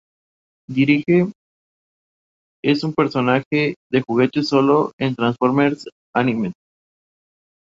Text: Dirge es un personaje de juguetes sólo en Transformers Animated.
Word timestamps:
Dirge 0.67 1.31
es 2.63 2.83
un 2.83 2.95
personaje 2.95 3.75
de 3.91 4.01
juguetes 4.01 4.47
sólo 4.49 4.93
en 4.97 5.13
Transformers 5.13 5.87
Animated. 6.15 6.53